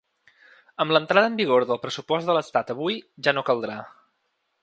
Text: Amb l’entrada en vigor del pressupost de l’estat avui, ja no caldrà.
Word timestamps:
Amb 0.85 0.93
l’entrada 0.95 1.27
en 1.31 1.35
vigor 1.41 1.65
del 1.71 1.81
pressupost 1.83 2.31
de 2.31 2.37
l’estat 2.37 2.73
avui, 2.75 2.99
ja 3.27 3.35
no 3.39 3.47
caldrà. 3.51 3.79